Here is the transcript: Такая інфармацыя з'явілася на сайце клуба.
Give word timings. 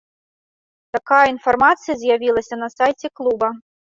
Такая 0.97 1.19
інфармацыя 1.33 1.95
з'явілася 2.03 2.55
на 2.63 2.71
сайце 2.79 3.07
клуба. 3.21 3.49